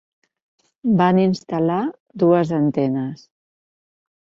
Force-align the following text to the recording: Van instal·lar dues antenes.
Van 1.01 1.21
instal·lar 1.25 1.77
dues 2.25 2.59
antenes. 2.65 3.27